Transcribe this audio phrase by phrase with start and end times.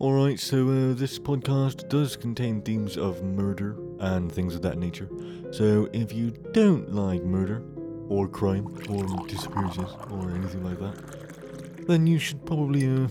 [0.00, 5.08] Alright, so uh, this podcast does contain themes of murder and things of that nature.
[5.50, 7.64] So if you don't like murder,
[8.08, 13.08] or crime, or disappearances, or anything like that, then you should probably uh,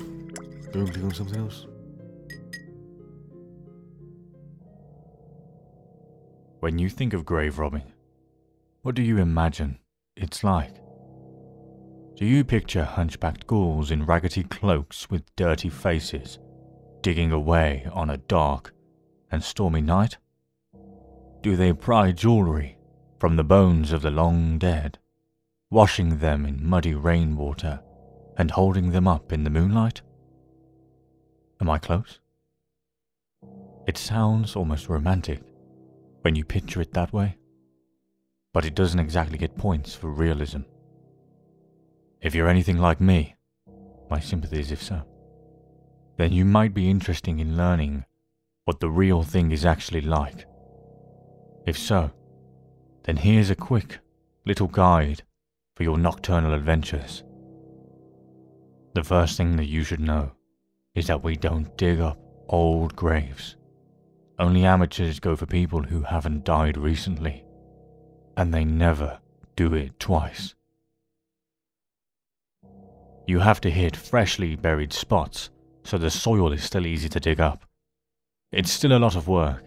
[0.71, 1.67] go and click on something else.
[6.61, 7.91] When you think of grave robbing,
[8.83, 9.79] what do you imagine
[10.15, 10.75] it's like?
[12.15, 16.39] Do you picture hunchbacked ghouls in raggedy cloaks with dirty faces,
[17.01, 18.73] digging away on a dark
[19.31, 20.17] and stormy night?
[21.41, 22.77] Do they pry jewellery
[23.19, 24.99] from the bones of the long dead,
[25.69, 27.81] washing them in muddy rainwater
[28.37, 30.01] and holding them up in the moonlight?
[31.59, 32.19] Am I close?
[33.87, 35.41] It sounds almost romantic
[36.21, 37.37] when you picture it that way,
[38.53, 40.61] but it doesn't exactly get points for realism.
[42.21, 43.35] If you're anything like me,
[44.09, 45.03] my sympathies if so,
[46.17, 48.03] then you might be interested in learning
[48.65, 50.45] what the real thing is actually like.
[51.65, 52.11] If so,
[53.03, 53.99] then here's a quick
[54.45, 55.23] little guide
[55.75, 57.23] for your nocturnal adventures.
[58.93, 60.31] The first thing that you should know
[60.95, 63.55] is that we don't dig up old graves.
[64.39, 67.43] Only amateurs go for people who haven't died recently,
[68.35, 69.19] and they never
[69.55, 70.55] do it twice.
[73.27, 75.49] You have to hit freshly buried spots
[75.87, 77.63] so the soil is still easy to dig up.
[78.51, 79.63] It's still a lot of work,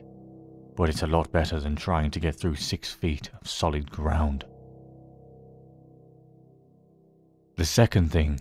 [0.77, 4.45] but it's a lot better than trying to get through six feet of solid ground.
[7.57, 8.39] The second thing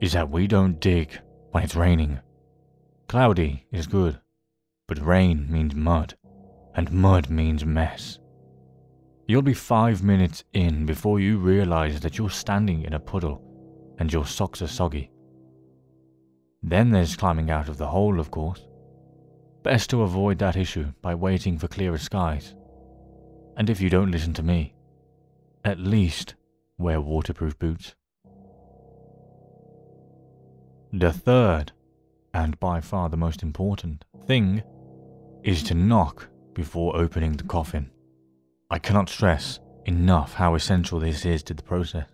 [0.00, 1.18] is that we don't dig
[1.50, 2.20] when it's raining.
[3.08, 4.20] Cloudy is good,
[4.86, 6.14] but rain means mud,
[6.76, 8.20] and mud means mess.
[9.26, 13.42] You'll be five minutes in before you realize that you're standing in a puddle
[13.98, 15.10] and your socks are soggy.
[16.62, 18.66] Then there's climbing out of the hole, of course.
[19.62, 22.54] Best to avoid that issue by waiting for clearer skies.
[23.56, 24.74] And if you don't listen to me,
[25.64, 26.34] at least
[26.78, 27.94] wear waterproof boots.
[30.92, 31.72] The third,
[32.32, 34.62] and by far the most important, thing
[35.42, 37.90] is to knock before opening the coffin.
[38.70, 42.08] I cannot stress enough how essential this is to the process.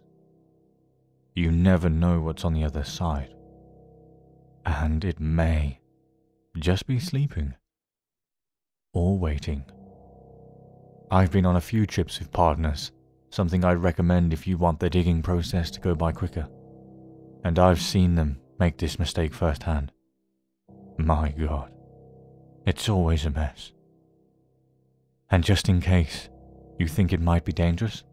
[1.35, 3.35] You never know what's on the other side.
[4.65, 5.81] And it may
[6.59, 7.55] just be sleeping
[8.93, 9.65] or waiting.
[11.11, 12.93] I've been on a few trips with partners,
[13.31, 16.49] something I'd recommend if you want the digging process to go by quicker.
[17.45, 19.93] And I've seen them make this mistake firsthand.
[20.97, 21.73] My god,
[22.65, 23.73] it's always a mess.
[25.31, 26.29] And just in case
[26.79, 28.05] you think it might be dangerous,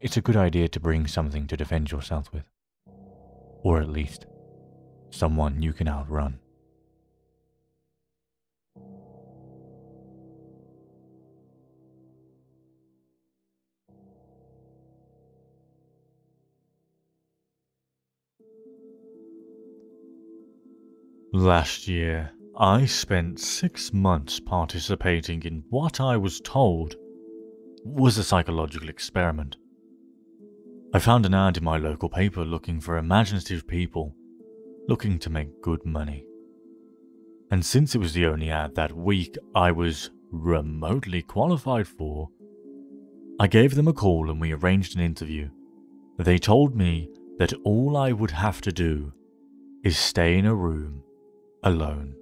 [0.00, 2.44] it's a good idea to bring something to defend yourself with.
[3.62, 4.24] Or at least,
[5.10, 6.38] someone you can outrun.
[21.32, 26.96] Last year, I spent six months participating in what I was told
[27.84, 29.56] was a psychological experiment.
[30.92, 34.14] I found an ad in my local paper looking for imaginative people
[34.88, 36.24] looking to make good money.
[37.50, 42.28] And since it was the only ad that week I was remotely qualified for,
[43.40, 45.50] I gave them a call and we arranged an interview.
[46.18, 47.08] They told me
[47.38, 49.12] that all I would have to do
[49.82, 51.02] is stay in a room
[51.62, 52.14] alone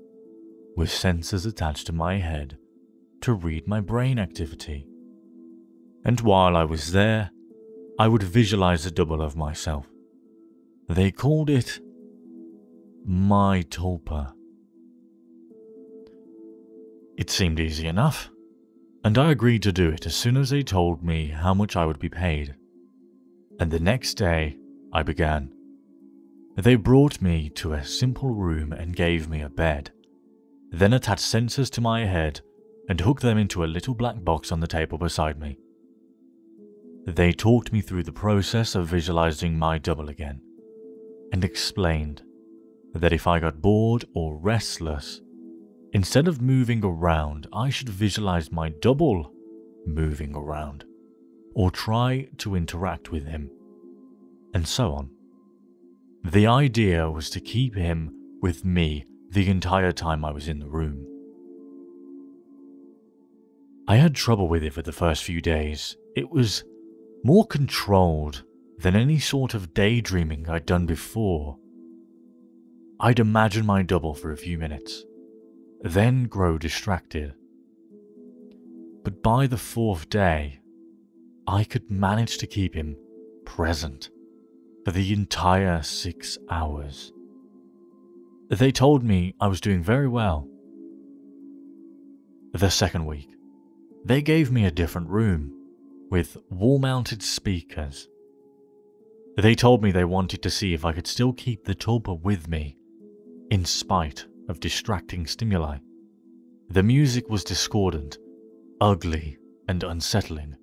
[0.77, 2.57] with sensors attached to my head
[3.21, 4.87] to read my brain activity.
[6.05, 7.31] And while I was there,
[7.99, 9.87] I would visualize a double of myself.
[10.89, 11.81] They called it
[13.11, 14.35] my tulpa.
[17.17, 18.29] It seemed easy enough,
[19.03, 21.87] and I agreed to do it as soon as they told me how much I
[21.87, 22.55] would be paid.
[23.59, 24.59] And the next day,
[24.93, 25.51] I began.
[26.57, 29.91] They brought me to a simple room and gave me a bed,
[30.71, 32.43] then attached sensors to my head
[32.91, 35.57] and hooked them into a little black box on the table beside me.
[37.07, 40.43] They talked me through the process of visualizing my double again,
[41.33, 42.23] and explained
[42.99, 45.21] that if I got bored or restless,
[45.93, 49.33] instead of moving around, I should visualize my double
[49.87, 50.85] moving around,
[51.55, 53.51] or try to interact with him,
[54.55, 55.11] and so on.
[56.25, 58.13] The idea was to keep him
[58.43, 61.07] with me the entire time I was in the room.
[63.87, 65.97] I had trouble with it for the first few days.
[66.15, 66.65] It was
[67.25, 68.45] more controlled
[68.79, 71.59] than any sort of daydreaming I'd done before.
[73.01, 75.05] I'd imagine my double for a few minutes,
[75.83, 77.33] then grow distracted.
[79.05, 80.59] But by the fourth day,
[81.47, 82.97] I could manage to keep him
[83.45, 84.11] present
[84.85, 87.13] for the entire six hours.
[88.51, 90.49] They told me I was doing very well.
[92.53, 93.29] The second week,
[94.05, 95.53] they gave me a different room
[96.11, 98.09] with wall mounted speakers.
[99.37, 102.49] They told me they wanted to see if I could still keep the tulpa with
[102.49, 102.78] me
[103.51, 105.79] in spite of distracting stimuli.
[106.69, 108.19] The music was discordant,
[108.81, 110.57] ugly, and unsettling,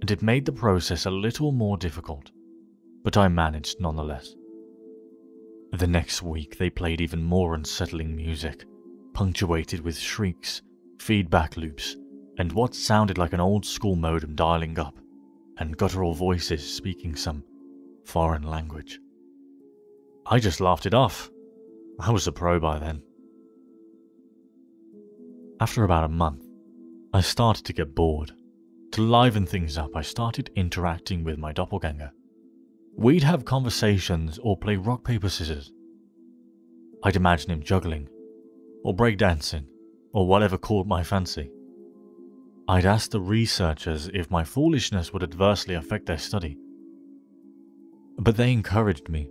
[0.00, 2.30] and it made the process a little more difficult,
[3.04, 4.34] but I managed nonetheless.
[5.72, 8.64] The next week, they played even more unsettling music,
[9.12, 10.62] punctuated with shrieks,
[10.98, 11.96] feedback loops,
[12.38, 14.98] and what sounded like an old school modem dialing up,
[15.58, 17.44] and guttural voices speaking some
[18.04, 18.98] foreign language.
[20.24, 21.30] I just laughed it off.
[22.00, 23.02] I was a pro by then.
[25.60, 26.44] After about a month,
[27.12, 28.32] I started to get bored.
[28.92, 32.12] To liven things up, I started interacting with my doppelganger.
[32.96, 35.72] We'd have conversations or play rock, paper, scissors.
[37.02, 38.08] I'd imagine him juggling,
[38.84, 39.66] or breakdancing,
[40.12, 41.50] or whatever caught my fancy.
[42.68, 46.58] I'd ask the researchers if my foolishness would adversely affect their study.
[48.18, 49.30] But they encouraged me.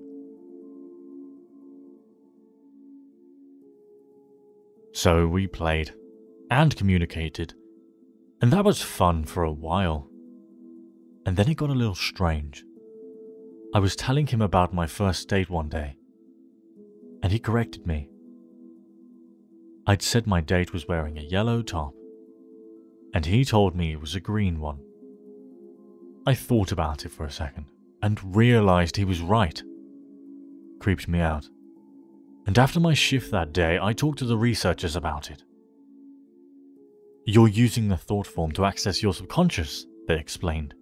[4.94, 5.94] So we played
[6.50, 7.54] and communicated,
[8.42, 10.10] and that was fun for a while.
[11.25, 12.63] And then it got a little strange.
[13.74, 15.98] I was telling him about my first date one day,
[17.22, 18.10] and he corrected me.
[19.86, 21.94] I'd said my date was wearing a yellow top
[23.13, 24.80] and he told me it was a green one.
[26.25, 27.66] I thought about it for a second
[28.01, 29.62] and realized he was right.
[30.80, 31.48] Creeped me out.
[32.48, 35.44] And after my shift that day, I talked to the researchers about it.
[37.26, 40.74] You're using the thought form to access your subconscious, they explained.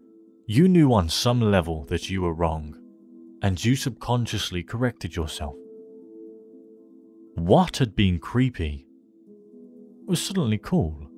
[0.46, 2.76] You knew on some level that you were wrong,
[3.42, 5.56] and you subconsciously corrected yourself.
[7.34, 8.86] What had been creepy
[10.06, 11.10] was suddenly cool.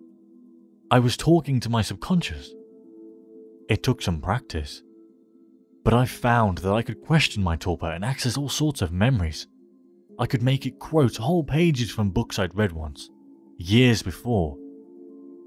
[0.90, 2.54] I was talking to my subconscious.
[3.68, 4.82] It took some practice,
[5.84, 9.46] but I found that I could question my tulpa and access all sorts of memories.
[10.20, 13.10] I could make it quote whole pages from books I'd read once,
[13.58, 14.58] years before,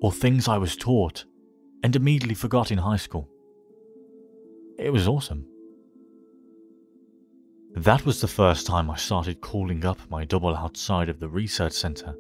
[0.00, 1.24] or things I was taught
[1.82, 3.28] and immediately forgot in high school.
[4.78, 5.46] It was awesome.
[7.74, 11.72] That was the first time I started calling up my double outside of the research
[11.72, 12.14] center.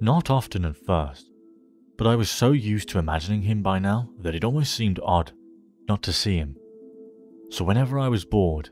[0.00, 1.30] Not often at first,
[1.98, 5.32] but I was so used to imagining him by now that it almost seemed odd
[5.88, 6.56] not to see him.
[7.50, 8.70] So whenever I was bored,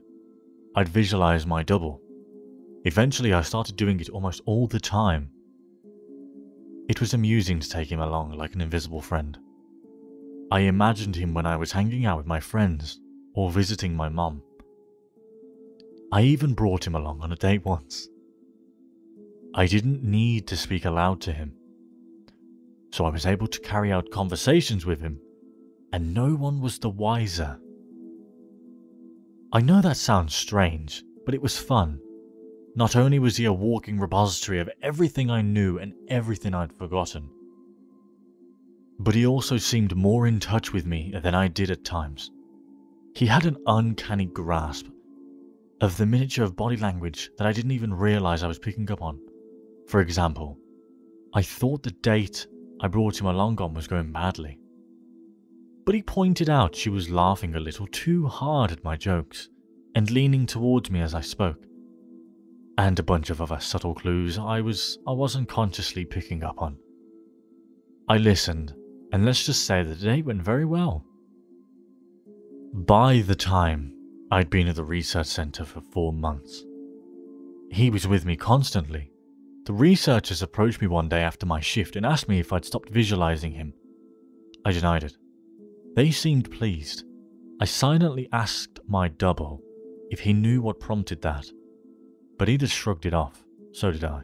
[0.74, 2.00] I'd visualize my double.
[2.84, 5.30] Eventually, I started doing it almost all the time.
[6.88, 9.38] It was amusing to take him along like an invisible friend.
[10.50, 13.00] I imagined him when I was hanging out with my friends
[13.34, 14.42] or visiting my mom.
[16.12, 18.08] I even brought him along on a date once.
[19.54, 21.56] I didn't need to speak aloud to him
[22.94, 25.18] so I was able to carry out conversations with him,
[25.92, 27.58] and no one was the wiser.
[29.52, 31.98] I know that sounds strange, but it was fun.
[32.76, 37.30] Not only was he a walking repository of everything I knew and everything I'd forgotten,
[38.98, 42.32] but he also seemed more in touch with me than I did at times.
[43.14, 44.86] He had an uncanny grasp
[45.80, 49.02] of the miniature of body language that I didn't even realize I was picking up
[49.02, 49.20] on.
[49.86, 50.58] For example,
[51.32, 52.46] I thought the date
[52.80, 54.58] I brought him along on was going badly.
[55.84, 59.48] But he pointed out she was laughing a little too hard at my jokes
[59.94, 61.66] and leaning towards me as I spoke.
[62.76, 66.76] And a bunch of other subtle clues I was I wasn't consciously picking up on.
[68.08, 68.74] I listened,
[69.12, 71.04] and let's just say the day went very well.
[72.72, 73.94] By the time
[74.30, 76.64] I'd been at the research center for four months,
[77.70, 79.12] he was with me constantly,
[79.66, 82.90] the researchers approached me one day after my shift and asked me if I'd stopped
[82.90, 83.72] visualizing him.
[84.64, 85.16] I denied it.
[85.96, 87.04] They seemed pleased.
[87.60, 89.62] I silently asked my double
[90.10, 91.46] if he knew what prompted that,
[92.38, 93.44] but he just shrugged it off.
[93.72, 94.22] So did I.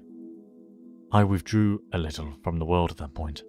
[1.12, 3.42] I withdrew a little from the world at that point.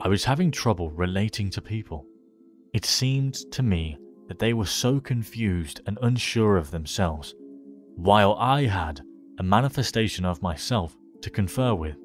[0.00, 2.06] I was having trouble relating to people.
[2.72, 7.34] It seemed to me that they were so confused and unsure of themselves,
[7.96, 9.02] while I had
[9.38, 11.96] a manifestation of myself to confer with.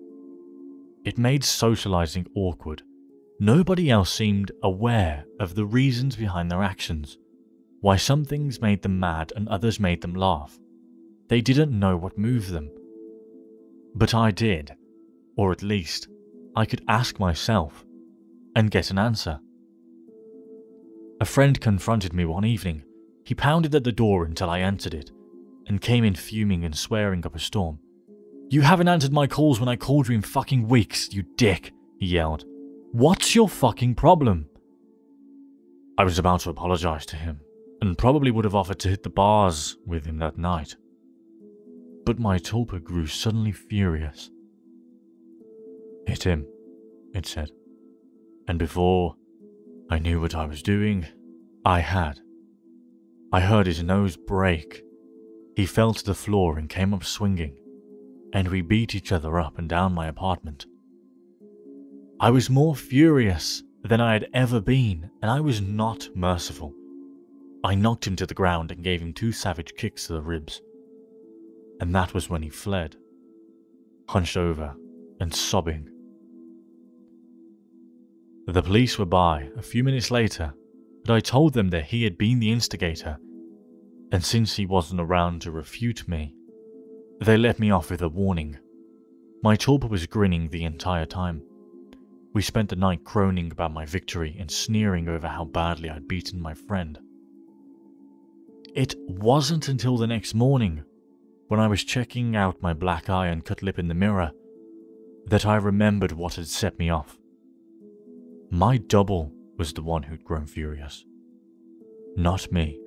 [1.03, 2.81] It made socializing awkward.
[3.39, 7.17] Nobody else seemed aware of the reasons behind their actions,
[7.81, 10.57] why some things made them mad and others made them laugh.
[11.27, 12.71] They didn't know what moved them.
[13.95, 14.75] But I did,
[15.35, 16.07] or at least,
[16.55, 17.85] I could ask myself
[18.55, 19.39] and get an answer.
[21.19, 22.83] A friend confronted me one evening.
[23.23, 25.11] He pounded at the door until I answered it,
[25.67, 27.79] and came in fuming and swearing up a storm.
[28.49, 32.05] You haven't answered my calls when I called you in fucking weeks, you dick, he
[32.05, 32.45] yelled.
[32.91, 34.47] What's your fucking problem?
[35.97, 37.39] I was about to apologize to him,
[37.81, 40.75] and probably would have offered to hit the bars with him that night.
[42.05, 44.29] But my tulpa grew suddenly furious.
[46.05, 46.45] Hit him,
[47.13, 47.49] it said.
[48.47, 49.15] And before
[49.89, 51.07] I knew what I was doing,
[51.65, 52.19] I had.
[53.31, 54.83] I heard his nose break.
[55.55, 57.57] He fell to the floor and came up swinging,
[58.33, 60.67] and we beat each other up and down my apartment.
[62.19, 66.73] I was more furious than I had ever been, and I was not merciful.
[67.63, 70.61] I knocked him to the ground and gave him two savage kicks to the ribs.
[71.79, 72.95] And that was when he fled,
[74.09, 74.75] hunched over
[75.19, 75.89] and sobbing.
[78.47, 80.53] The police were by a few minutes later,
[81.03, 83.17] but I told them that he had been the instigator,
[84.11, 86.35] and since he wasn't around to refute me,
[87.21, 88.57] they let me off with a warning.
[89.41, 91.41] My tulpa was grinning the entire time.
[92.33, 96.41] We spent the night croning about my victory and sneering over how badly I'd beaten
[96.41, 96.99] my friend.
[98.75, 100.83] It wasn't until the next morning,
[101.47, 104.31] when I was checking out my black eye and cut lip in the mirror,
[105.27, 107.17] that I remembered what had set me off.
[108.49, 111.05] My double was the one who'd grown furious,
[112.15, 112.79] not me.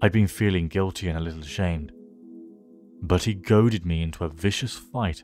[0.00, 1.92] I'd been feeling guilty and a little ashamed,
[3.02, 5.22] but he goaded me into a vicious fight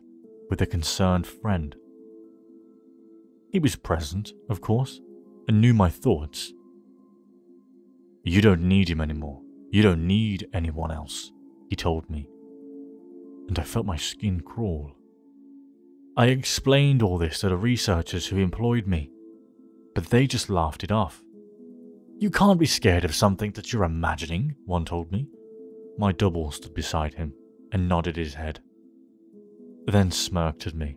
[0.50, 1.74] with a concerned friend.
[3.50, 5.00] He was present, of course,
[5.48, 6.52] and knew my thoughts.
[8.24, 9.40] You don't need him anymore.
[9.70, 11.32] You don't need anyone else,
[11.68, 12.28] he told me.
[13.48, 14.92] And I felt my skin crawl.
[16.16, 19.10] I explained all this to the researchers who employed me,
[19.94, 21.22] but they just laughed it off.
[22.18, 25.28] You can't be scared of something that you're imagining, one told me.
[25.96, 27.34] My double stood beside him
[27.72, 28.60] and nodded his head,
[29.86, 30.96] then smirked at me.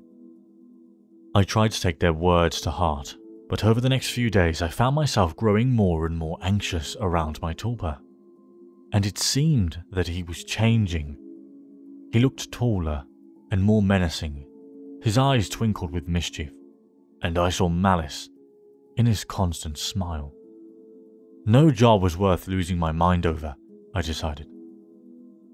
[1.34, 3.16] I tried to take their words to heart,
[3.50, 7.42] but over the next few days I found myself growing more and more anxious around
[7.42, 8.00] my tulpa.
[8.94, 11.18] And it seemed that he was changing.
[12.12, 13.04] He looked taller
[13.52, 14.46] and more menacing.
[15.02, 16.52] His eyes twinkled with mischief,
[17.22, 18.30] and I saw malice
[18.98, 20.34] in his constant smile.
[21.46, 23.56] No job was worth losing my mind over,
[23.96, 24.48] I decided.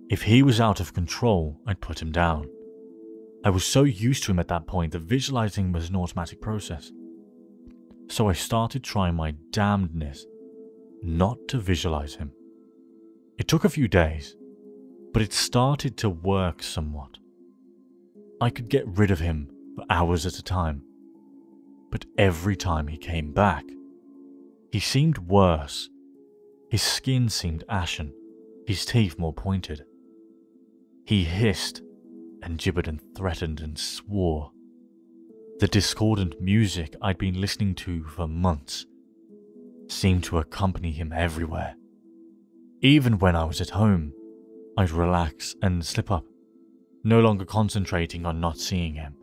[0.10, 2.48] If he was out of control, I'd put him down.
[3.46, 6.92] I was so used to him at that point that visualizing was an automatic process.
[8.10, 10.26] So I started trying my damnedness
[11.04, 12.32] not to visualize him.
[13.38, 14.36] It took a few days,
[15.14, 17.18] but it started to work somewhat.
[18.42, 20.82] I could get rid of him for hours at a time,
[21.92, 23.64] but every time he came back,
[24.72, 25.90] he seemed worse.
[26.70, 28.14] His skin seemed ashen,
[28.66, 29.86] his teeth more pointed.
[31.06, 31.82] He hissed
[32.44, 34.52] and gibbered and threatened and swore.
[35.60, 38.86] The discordant music I'd been listening to for months
[39.88, 41.77] seemed to accompany him everywhere.
[42.82, 44.14] Even when I was at home,
[44.78, 46.26] I'd relax and slip up,
[47.04, 49.16] no longer concentrating on not seeing him.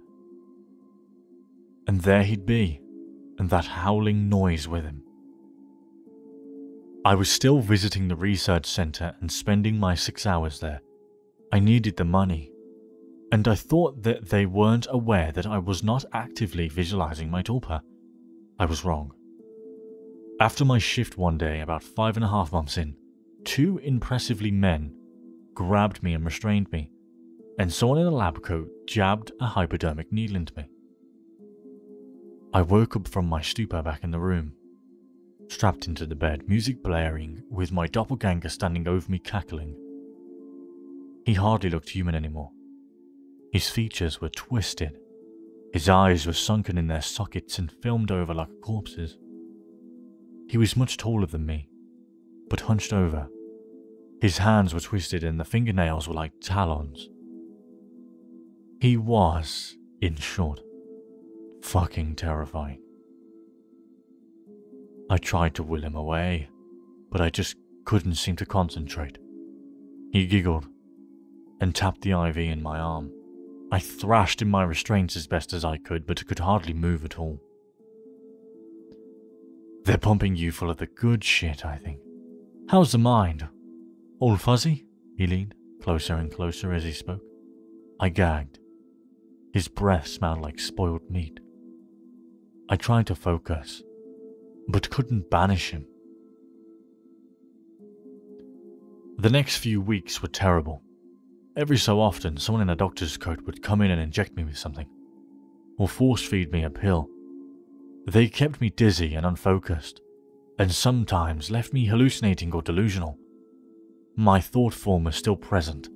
[1.86, 2.80] And there he'd be,
[3.38, 5.04] and that howling noise with him.
[7.04, 10.80] I was still visiting the research center and spending my six hours there.
[11.52, 12.50] I needed the money,
[13.30, 17.82] and I thought that they weren't aware that I was not actively visualizing my tulpa.
[18.58, 19.12] I was wrong.
[20.40, 22.96] After my shift one day, about five and a half months in,
[23.44, 24.94] two impressively men
[25.54, 26.90] grabbed me and restrained me,
[27.58, 30.68] and someone in a lab coat jabbed a hypodermic needle into me.
[32.52, 34.54] I woke up from my stupor back in the room,
[35.48, 39.76] strapped into the bed, music blaring, with my doppelganger standing over me cackling.
[41.24, 42.50] He hardly looked human anymore.
[43.52, 44.98] His features were twisted.
[45.72, 49.16] His eyes were sunken in their sockets and filmed over like a corpse's.
[50.48, 51.68] He was much taller than me,
[52.48, 53.28] but hunched over.
[54.20, 57.08] His hands were twisted and the fingernails were like talons.
[58.80, 60.60] He was, in short,
[61.62, 62.80] fucking terrifying.
[65.10, 66.48] I tried to will him away,
[67.10, 69.18] but I just couldn't seem to concentrate.
[70.10, 70.66] He giggled
[71.60, 73.12] and tapped the IV in my arm.
[73.70, 77.18] I thrashed in my restraints as best as I could, but could hardly move at
[77.18, 77.40] all.
[79.84, 82.00] They're pumping you full of the good shit, I think.
[82.68, 83.48] How's the mind?
[84.24, 84.86] All fuzzy?
[85.18, 87.20] He leaned, closer and closer as he spoke.
[88.00, 88.58] I gagged.
[89.52, 91.40] His breath smelled like spoiled meat.
[92.70, 93.82] I tried to focus,
[94.66, 95.86] but couldn't banish him.
[99.18, 100.80] The next few weeks were terrible.
[101.54, 104.56] Every so often, someone in a doctor's coat would come in and inject me with
[104.56, 104.88] something,
[105.76, 107.10] or force feed me a pill.
[108.06, 110.00] They kept me dizzy and unfocused,
[110.58, 113.18] and sometimes left me hallucinating or delusional.
[114.16, 115.88] My thought form was still present,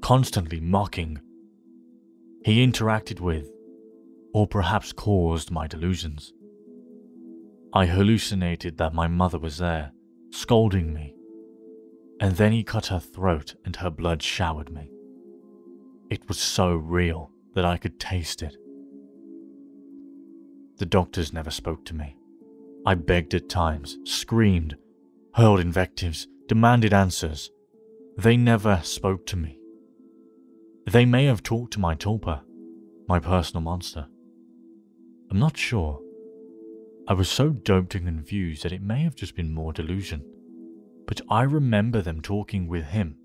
[0.00, 1.18] constantly mocking.
[2.44, 3.50] He interacted with,
[4.32, 6.32] or perhaps caused, my delusions.
[7.72, 9.92] I hallucinated that my mother was there,
[10.30, 11.14] scolding me,
[12.20, 14.90] and then he cut her throat and her blood showered me.
[16.08, 18.56] It was so real that I could taste it.
[20.78, 22.16] The doctors never spoke to me.
[22.86, 24.76] I begged at times, screamed,
[25.34, 27.50] hurled invectives, demanded answers.
[28.16, 29.58] They never spoke to me.
[30.86, 32.42] They may have talked to my tulpa,
[33.06, 34.06] my personal monster.
[35.30, 36.00] I'm not sure.
[37.08, 40.24] I was so doped and confused that it may have just been more delusion.
[41.06, 43.16] But I remember them talking with him.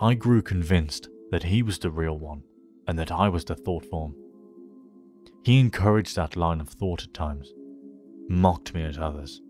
[0.00, 2.44] I grew convinced that he was the real one
[2.86, 4.14] and that I was the thought form.
[5.42, 7.52] He encouraged that line of thought at times,
[8.28, 9.42] mocked me at others.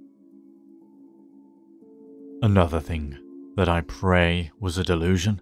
[2.43, 3.19] Another thing
[3.56, 5.40] that I pray was a delusion.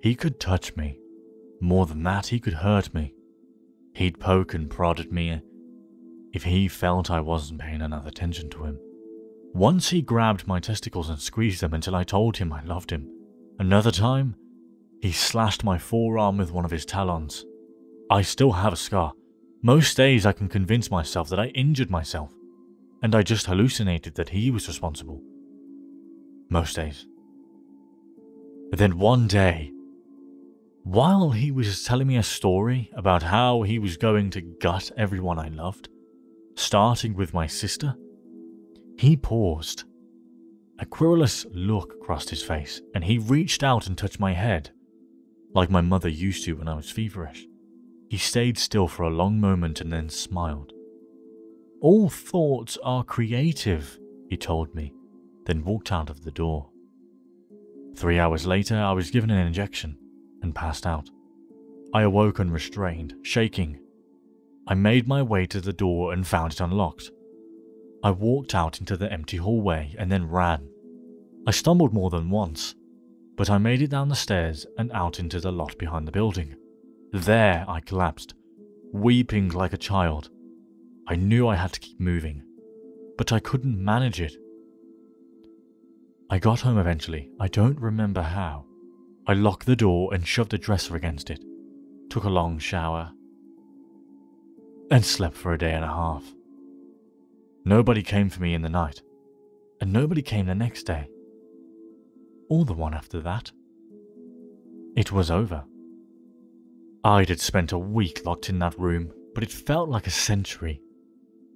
[0.00, 0.98] He could touch me.
[1.60, 3.14] More than that, he could hurt me.
[3.94, 5.40] He'd poke and prod at me
[6.32, 8.78] if he felt I wasn't paying enough attention to him.
[9.54, 13.10] Once he grabbed my testicles and squeezed them until I told him I loved him.
[13.58, 14.36] Another time,
[15.00, 17.44] he slashed my forearm with one of his talons.
[18.10, 19.12] I still have a scar.
[19.62, 22.32] Most days I can convince myself that I injured myself,
[23.02, 25.20] and I just hallucinated that he was responsible.
[26.50, 27.06] Most days.
[28.72, 29.72] Then one day,
[30.82, 35.38] while he was telling me a story about how he was going to gut everyone
[35.38, 35.88] I loved,
[36.54, 37.94] starting with my sister,
[38.98, 39.84] he paused.
[40.78, 44.70] A querulous look crossed his face, and he reached out and touched my head
[45.54, 47.46] like my mother used to when I was feverish.
[48.08, 50.72] He stayed still for a long moment and then smiled.
[51.80, 54.92] All thoughts are creative, he told me,
[55.48, 56.68] then walked out of the door.
[57.96, 59.98] Three hours later, I was given an injection
[60.42, 61.08] and passed out.
[61.94, 63.80] I awoke unrestrained, shaking.
[64.68, 67.10] I made my way to the door and found it unlocked.
[68.04, 70.68] I walked out into the empty hallway and then ran.
[71.46, 72.74] I stumbled more than once,
[73.34, 76.56] but I made it down the stairs and out into the lot behind the building.
[77.12, 78.34] There I collapsed,
[78.92, 80.28] weeping like a child.
[81.08, 82.42] I knew I had to keep moving,
[83.16, 84.36] but I couldn't manage it.
[86.30, 88.66] I got home eventually, I don't remember how.
[89.26, 91.42] I locked the door and shoved a dresser against it,
[92.10, 93.12] took a long shower,
[94.90, 96.24] and slept for a day and a half.
[97.64, 99.02] Nobody came for me in the night,
[99.80, 101.08] and nobody came the next day
[102.48, 103.52] or the one after that.
[104.96, 105.64] It was over.
[107.04, 110.80] I'd had spent a week locked in that room, but it felt like a century.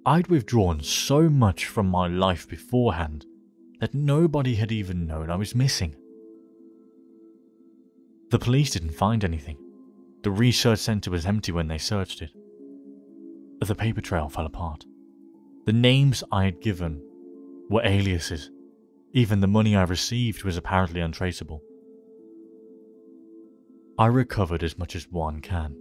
[0.06, 3.26] I'd withdrawn so much from my life beforehand
[3.82, 5.94] that nobody had even known I was missing.
[8.30, 9.58] The police didn't find anything.
[10.22, 12.30] The research centre was empty when they searched it.
[13.60, 14.86] The paper trail fell apart.
[15.66, 17.02] The names I had given
[17.68, 18.50] were aliases
[19.14, 21.62] even the money I received was apparently untraceable.
[23.98, 25.76] I recovered as much as one can.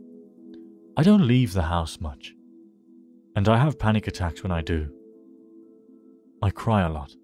[0.97, 2.33] I don't leave the house much,
[3.35, 4.91] and I have panic attacks when I do.
[6.41, 7.15] I cry a lot,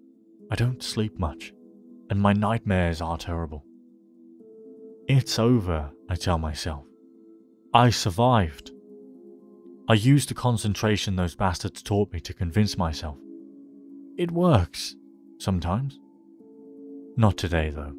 [0.50, 1.52] I don't sleep much,
[2.10, 3.64] and my nightmares are terrible.
[5.06, 6.84] It's over, I tell myself.
[7.74, 8.72] I survived.
[9.88, 13.16] I used the concentration those bastards taught me to convince myself.
[14.16, 14.94] It works.
[15.38, 15.98] Sometimes.
[17.16, 17.94] Not today, though.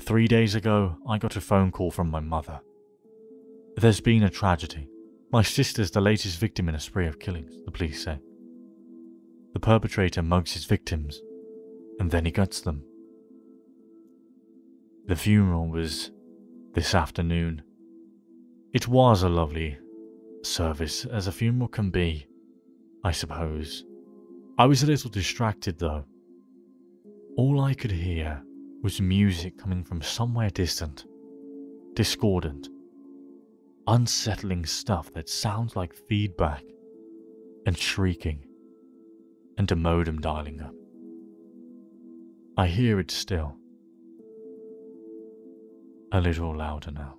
[0.00, 2.60] Three days ago, I got a phone call from my mother.
[3.76, 4.88] There's been a tragedy.
[5.32, 8.18] My sister's the latest victim in a spree of killings, the police say.
[9.52, 11.20] The perpetrator mugs his victims,
[12.00, 12.82] and then he guts them.
[15.06, 16.10] The funeral was
[16.72, 17.62] this afternoon.
[18.72, 19.78] It was a lovely
[20.42, 22.26] service, as a funeral can be,
[23.04, 23.84] I suppose.
[24.58, 26.04] I was a little distracted, though.
[27.36, 28.42] All I could hear
[28.82, 31.04] was music coming from somewhere distant,
[31.92, 32.68] discordant,
[33.86, 36.64] unsettling stuff that sounds like feedback
[37.66, 38.46] and shrieking,
[39.58, 40.72] and a modem dialing up.
[42.60, 43.56] I hear it still.
[46.12, 47.16] A little louder now.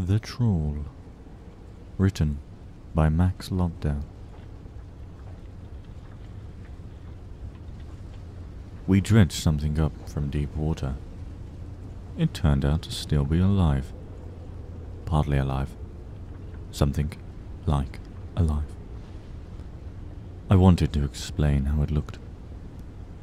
[0.00, 0.84] The Trawl.
[1.96, 2.38] Written
[2.94, 4.02] by Max Lobdell.
[8.86, 10.94] We dredged something up from deep water.
[12.16, 13.92] It turned out to still be alive.
[15.04, 15.76] Partly alive.
[16.72, 17.12] Something
[17.66, 18.00] like
[18.36, 18.74] alive.
[20.50, 22.18] I wanted to explain how it looked,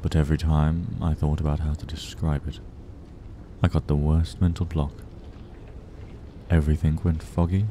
[0.00, 2.60] but every time I thought about how to describe it,
[3.62, 4.92] I got the worst mental block.
[6.48, 7.66] Everything went foggy,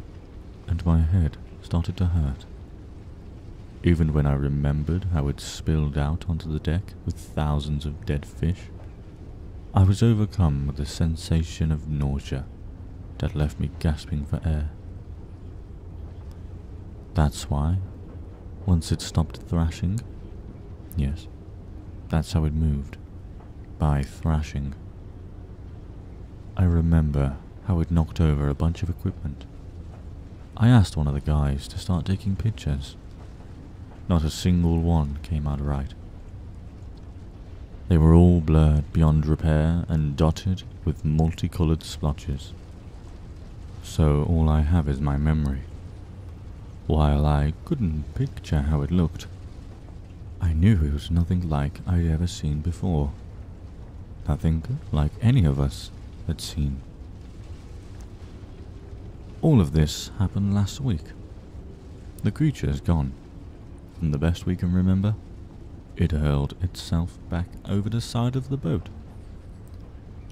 [0.67, 2.45] and my head started to hurt.
[3.84, 8.23] Even when I remembered how it spilled out onto the deck with thousands of dead
[8.25, 8.69] fish,
[9.73, 12.45] I was overcome with a sensation of nausea
[13.17, 14.69] that left me gasping for air.
[17.15, 17.80] That's why,
[18.65, 19.99] once it stopped thrashing,
[20.95, 21.28] yes,
[22.10, 22.97] that's how it moved,
[23.80, 24.75] by thrashing.
[26.56, 29.45] I remember how it knocked over a bunch of equipment.
[30.57, 32.95] I asked one of the guys to start taking pictures.
[34.07, 35.93] Not a single one came out right.
[37.89, 42.53] They were all blurred beyond repair and dotted with multicolored splotches.
[43.83, 45.63] So all I have is my memory.
[46.87, 49.27] While I couldn't picture how it looked,
[50.39, 53.11] I knew it was nothing like I'd ever seen before.
[54.25, 55.91] Nothing like any of us
[56.27, 56.81] had seen.
[59.45, 61.03] All of this happened last week.
[62.23, 63.13] The creature is gone.
[63.93, 65.13] From the best we can remember,
[65.95, 68.89] it hurled itself back over the side of the boat.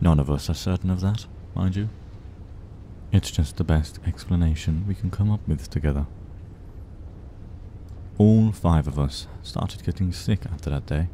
[0.01, 1.89] None of us are certain of that, mind you.
[3.11, 6.07] It's just the best explanation we can come up with together.
[8.17, 11.07] All five of us started getting sick after that day.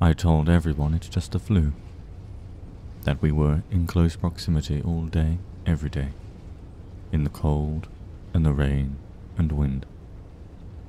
[0.00, 1.72] I told everyone it's just a flu.
[3.02, 6.10] That we were in close proximity all day, every day
[7.12, 7.88] in the cold
[8.34, 8.96] and the rain
[9.36, 9.86] and wind.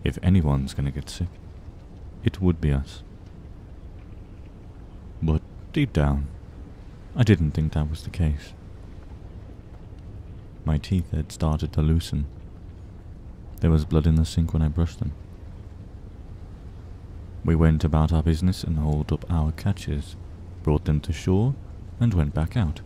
[0.04, 1.28] If anyone's gonna get sick,
[2.24, 3.04] it would be us.
[5.22, 5.42] But
[5.74, 6.28] deep down,
[7.16, 8.54] I didn't think that was the case.
[10.66, 12.26] My teeth had started to loosen.
[13.62, 15.14] There was blood in the sink when I brushed them.
[17.44, 20.16] We went about our business and hauled up our catches,
[20.64, 21.56] brought them to shore,
[22.00, 22.82] and went back out.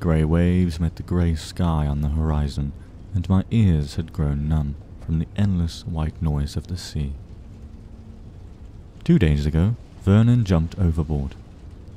[0.00, 2.72] Grey waves met the grey sky on the horizon,
[3.14, 7.12] and my ears had grown numb from the endless white noise of the sea.
[9.04, 11.34] Two days ago, Vernon jumped overboard.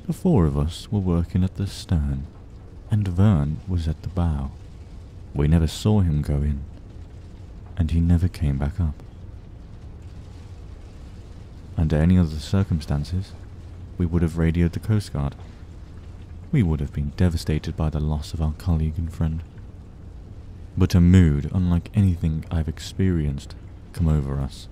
[0.06, 2.26] The four of us were working at the stern,
[2.90, 4.50] and Vern was at the bow.
[5.32, 6.60] We never saw him go in,
[7.78, 9.02] and he never came back up.
[11.78, 13.32] Under any other circumstances,
[13.96, 15.34] we would have radioed the Coast Guard
[16.54, 19.42] we would have been devastated by the loss of our colleague and friend.
[20.76, 23.56] But a mood unlike anything I've experienced
[23.92, 24.68] come over us.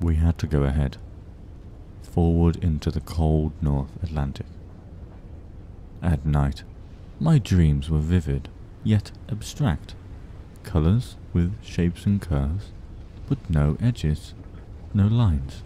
[0.00, 0.96] We had to go ahead,
[2.02, 4.46] forward into the cold North Atlantic.
[6.02, 6.64] At night,
[7.20, 8.48] my dreams were vivid,
[8.82, 9.94] yet abstract.
[10.64, 12.72] Colours with shapes and curves,
[13.28, 14.34] but no edges,
[14.92, 15.62] no lines.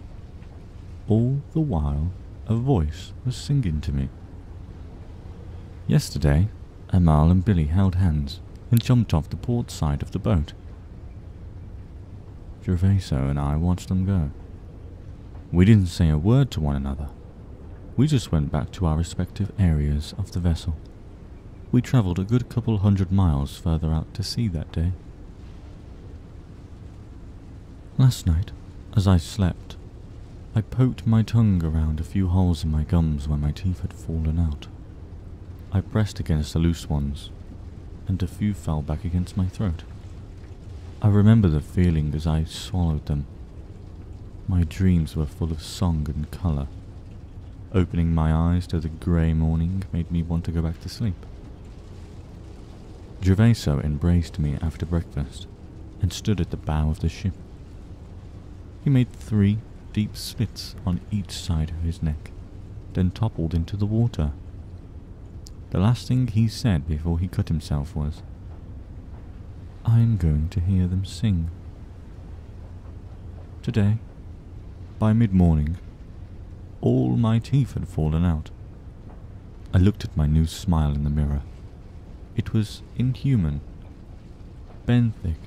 [1.07, 2.11] All the while
[2.47, 4.07] a voice was singing to me.
[5.85, 6.47] Yesterday,
[6.89, 8.39] Amal and Billy held hands
[8.71, 10.53] and jumped off the port side of the boat.
[12.63, 14.31] Gervaso and I watched them go.
[15.51, 17.09] We didn't say a word to one another.
[17.97, 20.75] We just went back to our respective areas of the vessel.
[21.71, 24.93] We travelled a good couple hundred miles further out to sea that day.
[27.97, 28.51] Last night,
[28.95, 29.75] as I slept,
[30.57, 33.93] I poked my tongue around a few holes in my gums where my teeth had
[33.93, 34.65] fallen out.
[35.71, 37.29] I pressed against the loose ones,
[38.07, 39.83] and a few fell back against my throat.
[40.99, 43.27] I remember the feeling as I swallowed them.
[44.47, 46.65] My dreams were full of song and colour.
[47.71, 51.23] Opening my eyes to the grey morning made me want to go back to sleep.
[53.21, 55.45] Gervaso embraced me after breakfast
[56.01, 57.33] and stood at the bow of the ship.
[58.83, 59.59] He made three
[59.97, 62.29] deep slits on each side of his neck,
[62.93, 64.31] then toppled into the water.
[65.71, 68.21] The last thing he said before he cut himself was,
[69.83, 71.49] I'm going to hear them sing.
[73.63, 73.97] Today,
[74.99, 75.77] by mid morning,
[76.79, 78.51] all my teeth had fallen out.
[79.73, 81.41] I looked at my new smile in the mirror.
[82.35, 83.61] It was inhuman,
[84.87, 85.37] benthic,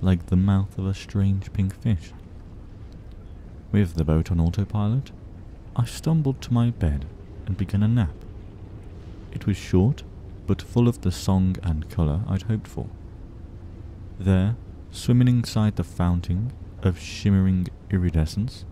[0.00, 2.12] like the mouth of a strange pink fish.
[3.72, 5.12] With the boat on autopilot,
[5.74, 7.06] I stumbled to my bed
[7.46, 8.14] and began a nap.
[9.32, 10.02] It was short,
[10.46, 12.86] but full of the song and colour I'd hoped for.
[14.20, 14.56] There,
[14.90, 18.66] swimming inside the fountain of shimmering iridescence,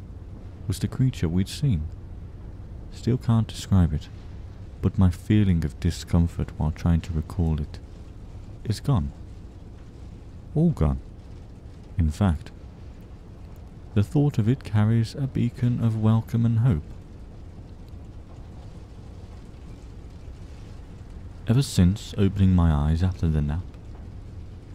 [0.68, 1.84] was the creature we'd seen.
[2.92, 4.08] Still can't describe it,
[4.82, 7.78] but my feeling of discomfort while trying to recall it
[8.64, 9.12] is gone.
[10.54, 11.00] All gone.
[11.96, 12.50] In fact,
[13.94, 16.82] the thought of it carries a beacon of welcome and hope.
[21.48, 23.64] Ever since opening my eyes after the nap,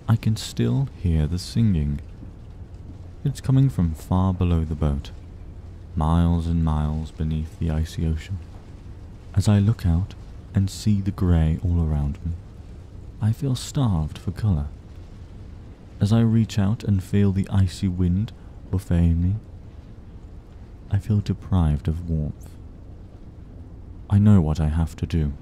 [0.10, 2.02] I can still hear the singing.
[3.24, 5.12] It's coming from far below the boat,
[5.96, 8.40] miles and miles beneath the icy ocean.
[9.34, 10.14] As I look out
[10.54, 12.34] and see the grey all around me,
[13.22, 14.68] I feel starved for colour.
[16.02, 18.34] As I reach out and feel the icy wind
[18.72, 19.36] buffeting me,
[20.92, 22.50] I feel deprived of warmth.
[24.10, 25.34] I know what I have to do.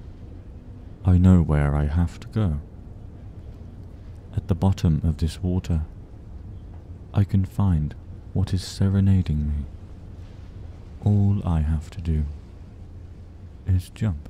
[1.04, 2.60] I know where I have to go.
[4.36, 5.82] At the bottom of this water,
[7.12, 7.94] I can find
[8.32, 9.64] what is serenading me.
[11.04, 12.24] All I have to do
[13.66, 14.28] is jump.